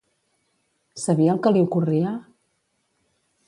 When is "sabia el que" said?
1.01-1.53